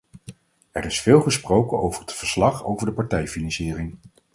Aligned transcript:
Er 0.71 0.85
is 0.85 1.01
veel 1.01 1.21
gesproken 1.21 1.79
over 1.79 2.01
het 2.01 2.13
verslag 2.13 2.63
over 2.65 2.85
de 2.85 2.91
partijfinanciering. 2.93 3.97